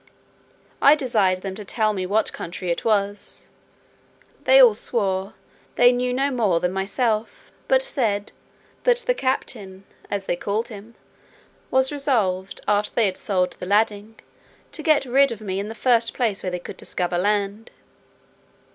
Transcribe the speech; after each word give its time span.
I 0.81 0.95
desired 0.95 1.43
them 1.43 1.53
to 1.53 1.63
tell 1.63 1.93
me 1.93 2.07
what 2.07 2.33
country 2.33 2.71
it 2.71 2.83
was. 2.83 3.49
They 4.45 4.59
all 4.59 4.73
swore, 4.73 5.35
"they 5.75 5.91
knew 5.91 6.11
no 6.11 6.31
more 6.31 6.59
than 6.59 6.71
myself;" 6.71 7.51
but 7.67 7.83
said, 7.83 8.31
"that 8.83 8.97
the 9.05 9.13
captain" 9.13 9.83
(as 10.09 10.25
they 10.25 10.35
called 10.35 10.69
him) 10.69 10.95
"was 11.69 11.91
resolved, 11.91 12.61
after 12.67 12.95
they 12.95 13.05
had 13.05 13.17
sold 13.17 13.51
the 13.59 13.67
lading, 13.67 14.19
to 14.71 14.81
get 14.81 15.05
rid 15.05 15.31
of 15.31 15.39
me 15.39 15.59
in 15.59 15.67
the 15.67 15.75
first 15.75 16.15
place 16.15 16.41
where 16.41 16.49
they 16.51 16.57
could 16.57 16.77
discover 16.77 17.19
land." 17.19 17.69